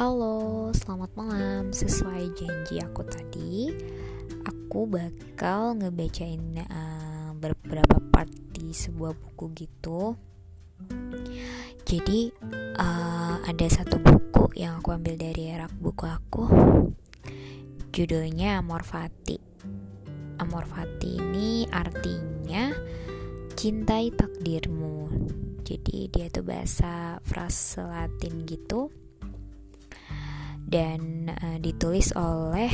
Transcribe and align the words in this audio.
Halo, 0.00 0.72
selamat 0.72 1.12
malam. 1.12 1.76
Sesuai 1.76 2.32
janji 2.32 2.80
aku 2.80 3.04
tadi, 3.04 3.68
aku 4.48 4.88
bakal 4.88 5.76
ngebacain 5.76 6.40
uh, 6.56 7.36
beberapa 7.36 8.00
part 8.08 8.32
di 8.48 8.72
sebuah 8.72 9.12
buku 9.12 9.52
gitu. 9.60 10.16
Jadi 11.84 12.32
uh, 12.80 13.44
ada 13.44 13.66
satu 13.68 14.00
buku 14.00 14.56
yang 14.56 14.80
aku 14.80 14.96
ambil 14.96 15.20
dari 15.20 15.52
rak 15.52 15.76
buku 15.76 16.08
aku. 16.08 16.48
Judulnya 17.92 18.64
Amor 18.64 18.88
Fati. 18.88 19.36
Amor 20.40 20.64
Fati 20.64 21.20
ini 21.20 21.68
artinya 21.68 22.72
cintai 23.52 24.16
takdirmu. 24.16 25.12
Jadi 25.60 26.08
dia 26.08 26.32
tuh 26.32 26.48
bahasa 26.48 27.20
frase 27.20 27.84
Latin 27.84 28.48
gitu 28.48 28.99
dan 30.70 31.26
uh, 31.34 31.58
ditulis 31.58 32.14
oleh 32.14 32.70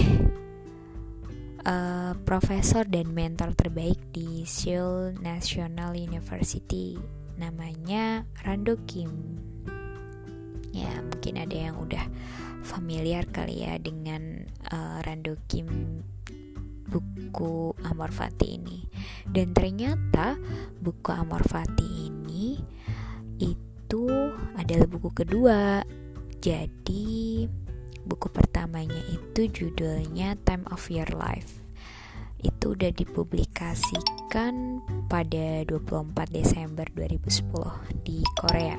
uh, 1.65 2.13
profesor 2.29 2.85
dan 2.85 3.11
mentor 3.11 3.57
terbaik 3.57 3.99
di 4.13 4.45
Seoul 4.45 5.17
National 5.19 5.97
University. 5.97 7.01
Namanya 7.41 8.29
Rando 8.45 8.77
Kim. 8.85 9.41
Ya 10.77 10.93
mungkin 11.01 11.41
ada 11.41 11.57
yang 11.57 11.81
udah 11.81 12.05
familiar 12.61 13.25
kali 13.33 13.65
ya 13.65 13.81
dengan 13.81 14.45
uh, 14.69 15.01
Rando 15.01 15.41
Kim 15.49 16.01
buku 16.87 17.73
Amor 17.89 18.13
Fati 18.13 18.61
ini. 18.61 18.85
Dan 19.25 19.57
ternyata 19.57 20.37
buku 20.85 21.11
Amor 21.17 21.49
Fati 21.49 22.13
ini 22.13 22.61
itu 23.41 24.05
adalah 24.57 24.85
buku 24.85 25.11
kedua. 25.13 25.81
Jadi 26.41 27.45
buku 28.07 28.31
pertamanya 28.31 29.03
itu 29.11 29.51
judulnya 29.51 30.39
Time 30.47 30.65
of 30.71 30.87
Your 30.87 31.11
Life. 31.13 31.59
Itu 32.39 32.79
udah 32.79 32.95
dipublikasikan 32.95 34.55
pada 35.11 35.67
24 35.67 36.15
Desember 36.31 36.87
2010 36.95 38.07
di 38.07 38.23
Korea. 38.39 38.79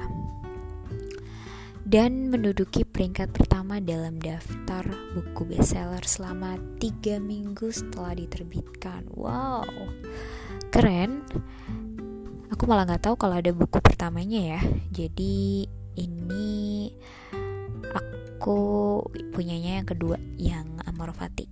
Dan 1.88 2.31
menduduki 2.31 2.83
peringkat 2.83 3.31
pertama 3.31 3.80
dalam 3.80 4.20
daftar 4.20 4.88
buku 5.16 5.55
bestseller 5.55 6.03
selama 6.03 6.55
3 6.80 7.20
minggu 7.20 7.72
setelah 7.72 8.16
diterbitkan. 8.16 9.08
Wow 9.11 9.67
keren. 10.72 11.23
Aku 12.52 12.64
malah 12.70 12.88
nggak 12.88 13.03
tahu 13.11 13.16
kalau 13.20 13.36
ada 13.38 13.52
buku 13.52 13.80
pertamanya 13.83 14.58
ya. 14.58 14.61
Jadi 14.92 15.67
ini 15.98 16.56
punyanya 19.38 19.77
yang 19.77 19.85
kedua 19.85 20.17
yang 20.41 20.66
Amor 20.89 21.13
Fati. 21.13 21.45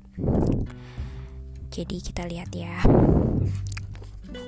Jadi 1.70 2.02
kita 2.02 2.26
lihat 2.26 2.50
ya. 2.50 2.82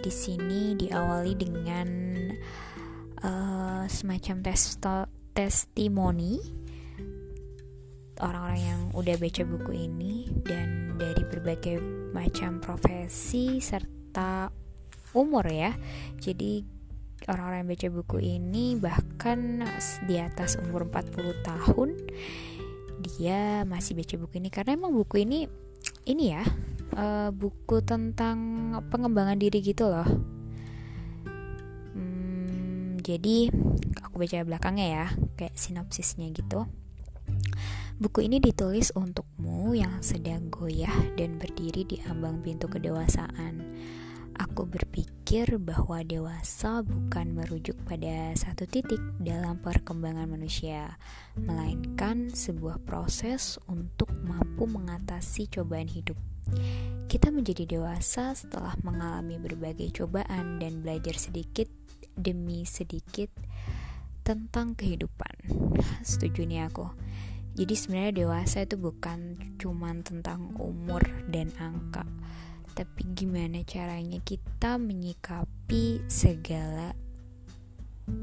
Di 0.01 0.09
sini 0.09 0.73
diawali 0.73 1.37
dengan 1.37 1.89
uh, 3.21 3.85
semacam 3.85 4.41
testo 4.41 5.05
testimoni 5.37 6.41
orang-orang 8.17 8.61
yang 8.65 8.81
udah 8.97 9.15
baca 9.21 9.43
buku 9.45 9.71
ini 9.85 10.33
dan 10.41 10.97
dari 10.97 11.21
berbagai 11.21 11.77
macam 12.17 12.57
profesi 12.57 13.61
serta 13.61 14.49
umur 15.13 15.45
ya. 15.45 15.77
Jadi 16.17 16.65
orang-orang 17.29 17.61
yang 17.61 17.69
baca 17.69 17.87
buku 18.01 18.17
ini 18.17 18.73
bahkan 18.81 19.61
di 20.09 20.17
atas 20.17 20.57
umur 20.57 20.89
40 20.89 21.45
tahun 21.45 21.89
dia 23.01 23.63
masih 23.63 23.93
baca 23.97 24.15
buku 24.17 24.41
ini 24.41 24.49
karena 24.49 24.77
emang 24.77 24.93
buku 24.93 25.23
ini 25.23 25.45
ini 26.09 26.33
ya 26.33 26.43
uh, 26.97 27.29
buku 27.29 27.83
tentang 27.85 28.37
pengembangan 28.89 29.37
diri 29.37 29.59
gitu 29.61 29.89
loh. 29.89 30.07
Hmm, 31.93 32.97
jadi 33.01 33.51
aku 34.01 34.15
baca 34.21 34.37
belakangnya 34.47 34.87
ya 34.87 35.05
kayak 35.37 35.55
sinopsisnya 35.55 36.29
gitu. 36.33 36.65
Buku 37.97 38.29
ini 38.29 38.37
ditulis 38.37 38.93
untukmu 38.93 39.73
yang 39.73 40.05
sedang 40.05 40.53
goyah 40.53 40.93
dan 41.17 41.41
berdiri 41.41 41.81
di 41.81 41.97
ambang 42.05 42.45
pintu 42.45 42.69
kedewasaan 42.69 43.65
aku 44.37 44.69
berpikir 44.69 45.57
bahwa 45.57 46.05
dewasa 46.05 46.85
bukan 46.85 47.33
merujuk 47.33 47.75
pada 47.83 48.31
satu 48.37 48.69
titik 48.69 49.01
dalam 49.17 49.57
perkembangan 49.59 50.29
manusia, 50.29 50.95
melainkan 51.35 52.29
sebuah 52.29 52.81
proses 52.85 53.57
untuk 53.65 54.13
mampu 54.21 54.69
mengatasi 54.69 55.49
cobaan 55.49 55.89
hidup. 55.89 56.15
Kita 57.11 57.33
menjadi 57.33 57.67
dewasa 57.67 58.37
setelah 58.37 58.77
mengalami 58.85 59.41
berbagai 59.41 59.91
cobaan 59.99 60.61
dan 60.61 60.79
belajar 60.85 61.17
sedikit 61.19 61.67
demi 62.15 62.63
sedikit 62.63 63.33
tentang 64.21 64.77
kehidupan. 64.77 65.33
Setuju 66.07 66.47
nih 66.47 66.69
aku. 66.69 66.87
Jadi 67.57 67.73
sebenarnya 67.73 68.13
dewasa 68.13 68.63
itu 68.63 68.77
bukan 68.77 69.37
cuman 69.57 70.05
tentang 70.05 70.53
umur 70.61 71.01
dan 71.33 71.49
angka 71.57 72.05
tapi 72.77 73.09
gimana 73.17 73.65
caranya 73.65 74.21
kita 74.21 74.77
menyikapi 74.77 76.05
segala 76.05 76.93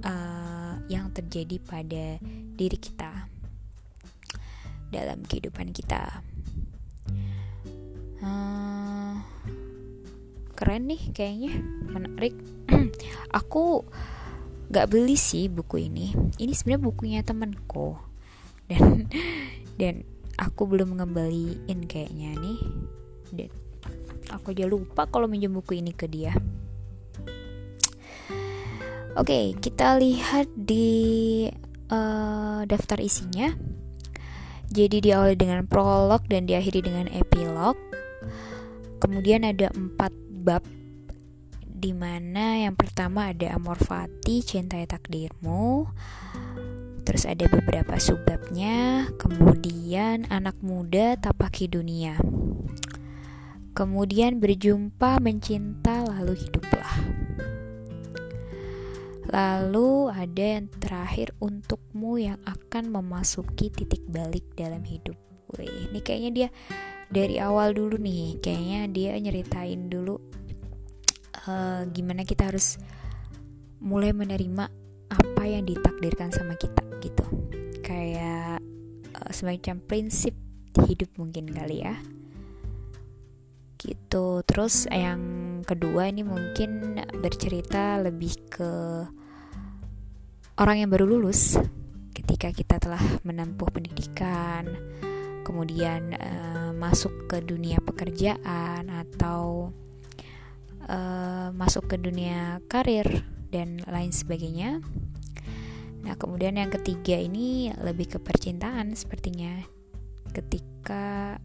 uh, 0.07 0.79
yang 0.87 1.11
terjadi 1.11 1.59
pada 1.59 2.23
diri 2.55 2.79
kita 2.79 3.27
dalam 4.95 5.27
kehidupan 5.27 5.75
kita. 5.75 6.23
Uh, 8.23 9.19
keren 10.55 10.87
nih 10.87 11.03
kayaknya 11.11 11.59
menarik. 11.91 12.39
Aku 13.43 13.83
gak 14.71 14.87
beli 14.87 15.19
sih 15.19 15.51
buku 15.51 15.91
ini. 15.91 16.15
Ini 16.39 16.55
sebenarnya 16.55 16.87
bukunya 16.87 17.21
temanku 17.27 17.99
dan 18.71 19.11
dan 19.83 20.07
aku 20.39 20.71
belum 20.71 21.03
ngembaliin 21.03 21.91
kayaknya 21.91 22.39
nih. 22.39 22.61
Dan 23.35 23.64
aku 24.33 24.57
aja 24.57 24.65
lupa 24.65 25.09
kalau 25.09 25.29
minjem 25.29 25.53
buku 25.53 25.81
ini 25.81 25.93
ke 25.93 26.07
dia. 26.09 26.33
Oke 29.15 29.31
okay, 29.31 29.47
kita 29.63 29.95
lihat 30.03 30.51
di 30.59 31.47
uh, 31.87 32.67
daftar 32.67 32.99
isinya. 32.99 33.55
Jadi 34.75 35.07
diawali 35.07 35.39
dengan 35.39 35.71
prolog 35.71 36.27
dan 36.27 36.51
diakhiri 36.51 36.83
dengan 36.83 37.07
epilog. 37.07 37.79
Kemudian 38.99 39.47
ada 39.47 39.71
empat 39.71 40.11
bab 40.43 40.67
di 41.63 41.95
mana 41.95 42.65
yang 42.65 42.75
pertama 42.75 43.31
ada 43.31 43.55
amor 43.55 43.79
fati 43.79 44.43
cintai 44.43 44.83
takdirmu. 44.91 45.87
Terus 47.07 47.23
ada 47.29 47.47
beberapa 47.47 47.95
subbabnya. 48.03 49.07
Kemudian 49.15 50.27
anak 50.27 50.59
muda 50.59 51.15
tapaki 51.23 51.71
dunia 51.71 52.19
Kemudian 53.75 54.39
berjumpa, 54.39 55.19
mencinta, 55.19 56.07
lalu 56.07 56.47
hiduplah. 56.47 56.95
Lalu 59.35 60.15
ada 60.15 60.45
yang 60.63 60.71
terakhir 60.79 61.35
untukmu 61.43 62.23
yang 62.23 62.39
akan 62.47 62.95
memasuki 62.95 63.75
titik 63.75 64.07
balik 64.07 64.47
dalam 64.55 64.87
hidup. 64.87 65.19
Wih, 65.59 65.91
ini 65.91 65.99
kayaknya 66.07 66.31
dia 66.31 66.49
dari 67.11 67.43
awal 67.43 67.75
dulu 67.75 67.99
nih, 67.99 68.39
kayaknya 68.39 68.87
dia 68.95 69.13
nyeritain 69.19 69.91
dulu 69.91 70.23
uh, 71.51 71.83
gimana 71.91 72.23
kita 72.23 72.55
harus 72.55 72.79
mulai 73.83 74.15
menerima 74.15 74.71
apa 75.11 75.43
yang 75.51 75.67
ditakdirkan 75.67 76.31
sama 76.31 76.55
kita 76.55 76.87
gitu. 77.03 77.27
Kayak 77.83 78.63
uh, 79.19 79.31
semacam 79.35 79.83
prinsip 79.83 80.39
hidup 80.87 81.11
mungkin 81.19 81.51
kali 81.51 81.83
ya 81.83 81.99
gitu. 83.85 84.41
Terus 84.49 84.89
yang 84.89 85.21
kedua 85.69 86.09
ini 86.09 86.25
mungkin 86.25 86.99
bercerita 87.21 88.01
lebih 88.01 88.33
ke 88.49 88.73
orang 90.57 90.77
yang 90.81 90.91
baru 90.91 91.05
lulus 91.05 91.61
ketika 92.17 92.49
kita 92.55 92.81
telah 92.81 93.03
menempuh 93.27 93.69
pendidikan 93.69 94.71
kemudian 95.45 96.17
uh, 96.17 96.73
masuk 96.73 97.29
ke 97.29 97.45
dunia 97.45 97.77
pekerjaan 97.85 98.89
atau 98.89 99.71
uh, 100.89 101.53
masuk 101.53 101.95
ke 101.95 101.97
dunia 102.01 102.65
karir 102.67 103.07
dan 103.53 103.79
lain 103.85 104.11
sebagainya. 104.11 104.81
Nah 106.03 106.17
kemudian 106.17 106.57
yang 106.57 106.73
ketiga 106.73 107.21
ini 107.21 107.71
lebih 107.77 108.17
ke 108.17 108.19
percintaan 108.19 108.97
sepertinya. 108.97 109.63
Ketika 110.33 111.39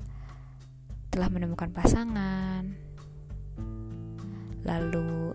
telah 1.10 1.30
menemukan 1.30 1.74
pasangan, 1.74 2.64
lalu 4.64 5.34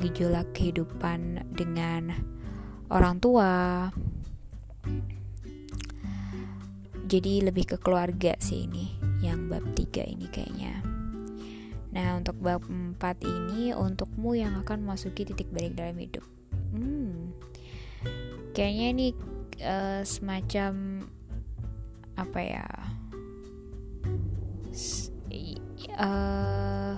gejolak 0.00 0.48
kehidupan 0.56 1.44
dengan 1.52 2.16
orang 2.88 3.20
tua, 3.20 3.88
jadi 7.12 7.44
lebih 7.44 7.76
ke 7.76 7.76
keluarga 7.76 8.32
sih 8.40 8.64
ini 8.64 8.96
yang 9.20 9.52
bab 9.52 9.60
3 9.76 10.00
ini 10.16 10.26
kayaknya. 10.32 10.80
Nah 11.92 12.16
untuk 12.16 12.40
bab 12.40 12.64
4 12.64 12.96
ini 13.20 13.76
untukmu 13.76 14.32
yang 14.32 14.56
akan 14.64 14.80
memasuki 14.80 15.28
titik 15.28 15.52
balik 15.52 15.76
dalam 15.76 16.00
hidup. 16.00 16.24
Hmm, 16.72 17.36
kayaknya 18.56 18.86
ini 18.96 19.06
uh, 19.60 20.00
semacam 20.08 21.04
apa 22.16 22.40
ya 22.40 22.66
uh, 25.98 26.96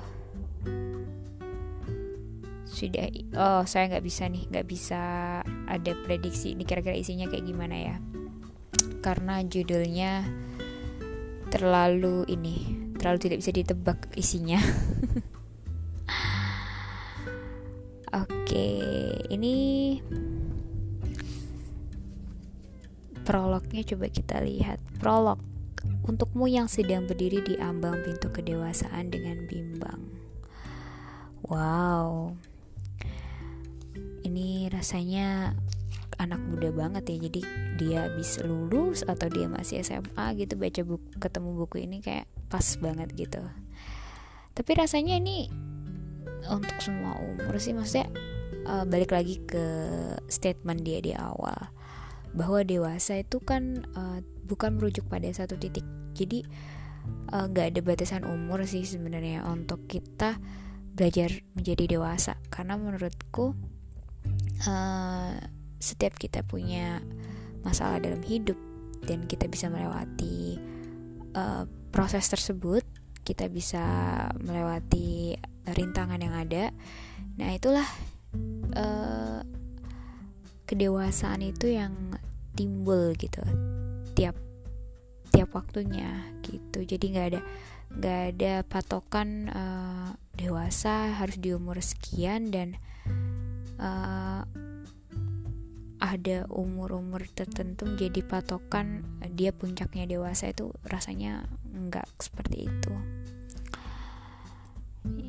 sudah 2.64 3.06
oh 3.38 3.62
saya 3.66 3.86
nggak 3.94 4.04
bisa 4.04 4.26
nih 4.26 4.50
nggak 4.50 4.66
bisa 4.66 5.02
ada 5.46 5.92
prediksi 6.02 6.58
ini 6.58 6.66
kira-kira 6.66 6.98
isinya 6.98 7.30
kayak 7.30 7.46
gimana 7.46 7.76
ya. 7.78 7.96
Karena 9.04 9.44
judulnya 9.44 10.24
terlalu 11.52 12.26
ini 12.26 12.82
terlalu 12.98 13.18
tidak 13.30 13.38
bisa 13.44 13.52
ditebak 13.52 14.10
isinya. 14.18 14.58
Oke 18.24 18.66
ini 19.30 19.54
prolognya 23.22 23.82
coba 23.86 24.06
kita 24.10 24.42
lihat. 24.42 24.82
Prolog 24.98 25.53
untukmu 26.04 26.44
yang 26.44 26.68
sedang 26.68 27.08
berdiri 27.08 27.40
di 27.40 27.54
ambang 27.56 28.04
pintu 28.04 28.28
kedewasaan 28.28 29.08
dengan 29.08 29.48
bimbang. 29.48 30.00
Wow. 31.48 32.36
Ini 34.24 34.68
rasanya 34.72 35.52
anak 36.20 36.40
muda 36.44 36.72
banget 36.72 37.04
ya. 37.08 37.16
Jadi 37.28 37.40
dia 37.80 37.98
habis 38.08 38.40
lulus 38.44 39.04
atau 39.04 39.28
dia 39.32 39.48
masih 39.48 39.80
SMA 39.80 40.26
gitu 40.40 40.54
baca 40.56 40.80
buku 40.84 41.06
ketemu 41.20 41.50
buku 41.56 41.76
ini 41.84 42.00
kayak 42.04 42.28
pas 42.52 42.64
banget 42.80 43.08
gitu. 43.16 43.42
Tapi 44.54 44.70
rasanya 44.76 45.18
ini 45.18 45.50
untuk 46.48 46.76
semua 46.80 47.16
umur 47.20 47.56
sih. 47.56 47.72
Maksudnya 47.72 48.08
uh, 48.68 48.84
balik 48.84 49.12
lagi 49.12 49.40
ke 49.44 49.64
statement 50.28 50.84
dia 50.84 51.00
di 51.00 51.12
awal 51.16 51.73
bahwa 52.34 52.66
dewasa 52.66 53.22
itu 53.22 53.38
kan 53.40 53.86
uh, 53.94 54.18
bukan 54.44 54.76
merujuk 54.76 55.06
pada 55.06 55.30
satu 55.30 55.56
titik. 55.56 55.86
Jadi 56.14 56.46
eh, 57.32 57.44
nggak 57.50 57.66
uh, 57.66 57.70
ada 57.74 57.80
batasan 57.82 58.22
umur 58.22 58.62
sih 58.70 58.86
sebenarnya 58.86 59.42
untuk 59.50 59.82
kita 59.90 60.38
belajar 60.94 61.42
menjadi 61.58 61.98
dewasa. 61.98 62.38
Karena 62.52 62.78
menurutku 62.78 63.54
uh, 64.68 65.32
setiap 65.82 66.14
kita 66.14 66.46
punya 66.46 67.02
masalah 67.64 67.98
dalam 67.98 68.20
hidup 68.22 68.56
dan 69.04 69.24
kita 69.28 69.48
bisa 69.48 69.68
melewati 69.68 70.56
uh, 71.36 71.68
proses 71.92 72.28
tersebut 72.28 72.84
kita 73.24 73.48
bisa 73.48 73.84
melewati 74.40 75.36
rintangan 75.64 76.20
yang 76.20 76.36
ada 76.36 76.72
nah 77.40 77.50
itulah 77.52 77.88
uh, 78.76 79.40
kedewasaan 80.68 81.40
itu 81.44 81.72
yang 81.76 81.92
timbul 82.54 83.12
gitu. 83.18 83.42
Tiap 84.14 84.38
tiap 85.34 85.50
waktunya 85.52 86.30
gitu. 86.46 86.86
Jadi 86.86 87.04
nggak 87.10 87.28
ada 87.34 87.40
nggak 87.94 88.22
ada 88.34 88.52
patokan 88.66 89.28
uh, 89.50 90.08
dewasa 90.34 91.14
harus 91.14 91.38
di 91.38 91.54
umur 91.54 91.78
sekian 91.78 92.50
dan 92.50 92.78
uh, 93.78 94.42
ada 96.04 96.44
umur-umur 96.52 97.24
tertentu 97.32 97.88
menjadi 97.88 98.20
patokan 98.26 99.02
dia 99.32 99.56
puncaknya 99.56 100.04
dewasa 100.04 100.52
itu 100.52 100.68
rasanya 100.84 101.48
nggak 101.72 102.06
seperti 102.20 102.68
itu. 102.68 102.94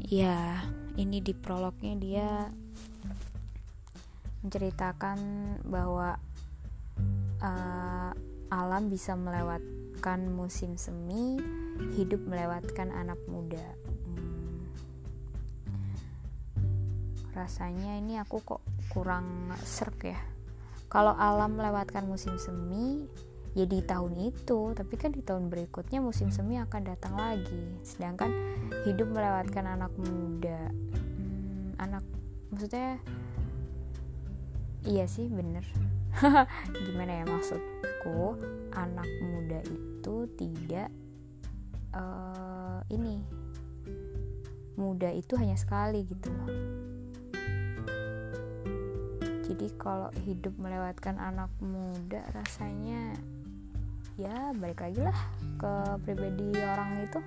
Ya 0.06 0.62
ini 1.00 1.24
di 1.24 1.32
prolognya 1.32 1.94
dia 1.96 2.30
menceritakan 4.44 5.18
bahwa 5.66 6.22
uh, 7.46 8.12
alam 8.50 8.90
bisa 8.90 9.14
melewatkan 9.14 10.26
musim 10.34 10.76
semi 10.82 11.38
hidup 11.94 12.26
melewatkan 12.26 12.90
anak 12.90 13.22
muda. 13.30 13.64
Hmm. 14.10 14.66
rasanya 17.36 18.00
ini 18.00 18.16
aku 18.18 18.40
kok 18.42 18.64
kurang 18.90 19.52
serk 19.62 20.08
ya. 20.08 20.20
Kalau 20.90 21.12
alam 21.14 21.60
melewatkan 21.60 22.08
musim 22.08 22.40
semi 22.40 23.04
ya 23.56 23.68
di 23.68 23.84
tahun 23.84 24.32
itu 24.32 24.76
tapi 24.76 24.96
kan 24.96 25.12
di 25.12 25.20
tahun 25.24 25.52
berikutnya 25.52 26.00
musim 26.00 26.32
semi 26.32 26.56
akan 26.58 26.82
datang 26.88 27.20
lagi. 27.20 27.76
Sedangkan 27.84 28.32
hidup 28.88 29.12
melewatkan 29.12 29.68
anak 29.68 29.92
muda 30.00 30.72
hmm, 30.72 31.76
anak 31.82 32.04
maksudnya 32.50 33.02
iya 34.88 35.10
sih 35.10 35.28
bener 35.28 35.66
gimana 36.88 37.12
ya 37.22 37.26
maksudku 37.28 38.40
anak 38.72 39.08
muda 39.24 39.60
itu 39.68 40.16
tidak 40.40 40.90
uh, 41.96 42.80
ini 42.92 43.24
muda 44.76 45.12
itu 45.12 45.36
hanya 45.40 45.56
sekali 45.56 46.04
gitu 46.08 46.32
loh 46.32 46.52
jadi 49.46 49.68
kalau 49.80 50.10
hidup 50.28 50.52
melewatkan 50.60 51.16
anak 51.22 51.48
muda 51.64 52.24
rasanya 52.36 53.16
ya 54.16 54.52
balik 54.56 54.84
lagi 54.84 55.00
lah 55.04 55.20
ke 55.60 55.74
pribadi 56.08 56.56
orang 56.60 57.04
itu 57.04 57.20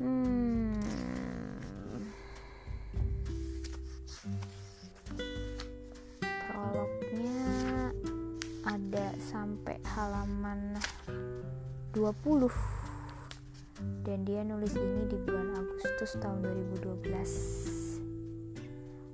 hmm. 0.00 0.65
Sampai 9.20 9.80
halaman 9.96 10.76
20 11.96 12.48
dan 14.04 14.24
dia 14.24 14.40
nulis 14.44 14.72
ini 14.76 15.08
di 15.08 15.16
bulan 15.20 15.56
Agustus 15.56 16.16
tahun 16.20 16.44
2012 16.76 17.76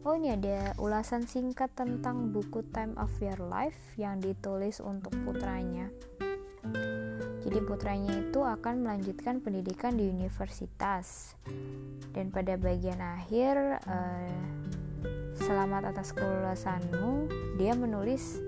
Oh 0.02 0.18
ini 0.18 0.34
ada 0.34 0.74
ulasan 0.82 1.30
singkat 1.30 1.70
tentang 1.78 2.34
buku 2.34 2.66
Time 2.74 2.98
of 2.98 3.14
Your 3.22 3.38
Life 3.38 3.94
yang 3.94 4.18
ditulis 4.18 4.82
untuk 4.82 5.14
putranya. 5.22 5.86
Jadi 7.46 7.58
putranya 7.62 8.10
itu 8.10 8.42
akan 8.42 8.82
melanjutkan 8.82 9.38
pendidikan 9.38 9.94
di 9.94 10.10
universitas. 10.10 11.38
Dan 12.10 12.34
pada 12.34 12.58
bagian 12.58 12.98
akhir 12.98 13.78
uh, 13.86 14.42
selamat 15.38 15.94
atas 15.94 16.10
kelulusanmu 16.10 17.30
dia 17.62 17.78
menulis 17.78 18.42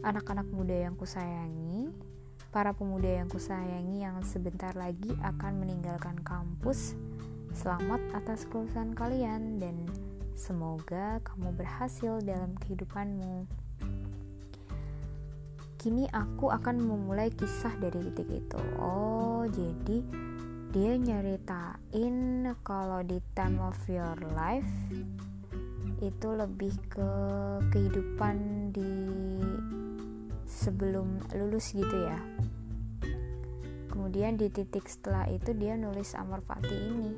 anak-anak 0.00 0.48
muda 0.52 0.88
yang 0.88 0.94
kusayangi 0.96 1.92
para 2.50 2.74
pemuda 2.74 3.22
yang 3.22 3.28
kusayangi 3.30 4.02
yang 4.02 4.18
sebentar 4.26 4.74
lagi 4.74 5.14
akan 5.22 5.62
meninggalkan 5.62 6.18
kampus 6.26 6.98
selamat 7.54 8.02
atas 8.14 8.46
kelulusan 8.48 8.94
kalian 8.96 9.62
dan 9.62 9.86
Semoga 10.40 11.20
kamu 11.20 11.52
berhasil 11.52 12.16
dalam 12.24 12.56
kehidupanmu. 12.64 13.44
Kini 15.76 16.08
aku 16.08 16.48
akan 16.48 16.80
memulai 16.80 17.28
kisah 17.28 17.76
dari 17.76 18.00
titik 18.08 18.48
itu. 18.48 18.60
Oh, 18.80 19.44
jadi 19.52 20.00
dia 20.72 20.96
nyeritain 20.96 22.48
kalau 22.64 23.04
di 23.04 23.20
time 23.36 23.60
of 23.60 23.76
your 23.84 24.16
life 24.32 24.72
itu 26.00 26.28
lebih 26.32 26.72
ke 26.88 27.12
kehidupan 27.68 28.72
di 28.72 28.99
sebelum 30.60 31.24
lulus 31.32 31.72
gitu 31.72 31.96
ya. 32.04 32.20
Kemudian 33.88 34.36
di 34.36 34.52
titik 34.52 34.84
setelah 34.84 35.24
itu 35.32 35.56
dia 35.56 35.80
nulis 35.80 36.12
Amor 36.12 36.44
Fati 36.44 36.76
ini 36.76 37.12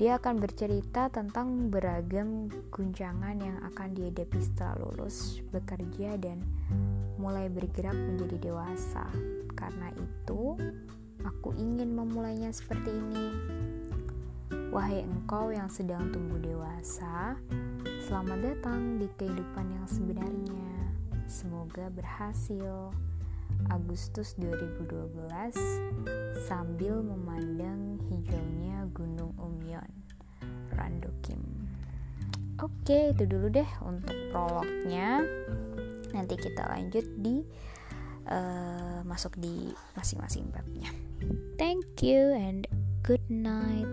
dia 0.00 0.16
akan 0.16 0.40
bercerita 0.40 1.12
tentang 1.12 1.68
beragam 1.68 2.48
guncangan 2.72 3.36
yang 3.36 3.60
akan 3.68 3.92
dihadapi 3.92 4.40
setelah 4.40 4.80
lulus, 4.80 5.44
bekerja, 5.52 6.16
dan 6.16 6.40
mulai 7.20 7.52
bergerak 7.52 7.92
menjadi 7.92 8.48
dewasa. 8.48 9.04
Karena 9.52 9.92
itu, 9.92 10.56
aku 11.20 11.52
ingin 11.52 11.92
memulainya 11.92 12.48
seperti 12.48 12.96
ini. 12.96 13.28
Wahai 14.72 15.04
engkau 15.04 15.52
yang 15.52 15.68
sedang 15.68 16.08
tumbuh 16.08 16.40
dewasa, 16.40 17.36
selamat 18.08 18.40
datang 18.40 18.96
di 18.96 19.06
kehidupan 19.20 19.68
yang 19.68 19.84
sebenarnya. 19.84 20.79
Semoga 21.30 21.86
berhasil. 21.94 22.90
Agustus 23.70 24.34
2012 24.40 25.54
sambil 26.48 26.98
memandang 26.98 28.02
hijaunya 28.10 28.90
Gunung 28.90 29.30
Umyon. 29.38 29.90
Rando 30.74 31.14
Kim. 31.22 31.38
Oke, 32.58 33.14
itu 33.14 33.24
dulu 33.30 33.46
deh 33.46 33.70
untuk 33.86 34.16
prolognya. 34.34 35.22
nanti 36.12 36.34
kita 36.36 36.66
lanjut 36.66 37.06
di 37.18 37.42
uh, 38.30 39.00
masuk 39.06 39.38
di 39.38 39.70
masing-masing 39.94 40.50
babnya 40.50 40.90
thank 41.56 41.86
you 42.02 42.34
and 42.34 42.66
good 43.06 43.22
night 43.30 43.88